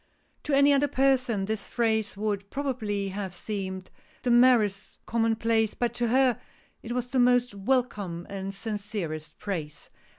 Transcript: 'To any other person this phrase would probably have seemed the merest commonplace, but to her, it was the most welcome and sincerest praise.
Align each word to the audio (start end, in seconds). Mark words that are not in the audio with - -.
'To 0.41 0.55
any 0.55 0.73
other 0.73 0.87
person 0.87 1.45
this 1.45 1.67
phrase 1.67 2.17
would 2.17 2.49
probably 2.49 3.09
have 3.09 3.35
seemed 3.35 3.91
the 4.23 4.31
merest 4.31 4.97
commonplace, 5.05 5.75
but 5.75 5.93
to 5.93 6.07
her, 6.07 6.41
it 6.81 6.91
was 6.91 7.05
the 7.05 7.19
most 7.19 7.53
welcome 7.53 8.25
and 8.27 8.55
sincerest 8.55 9.37
praise. 9.37 9.91